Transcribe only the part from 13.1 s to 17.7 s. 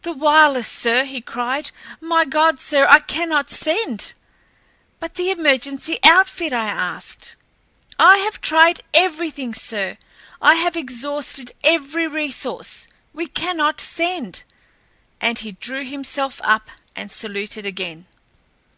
We cannot send," and he drew himself up and saluted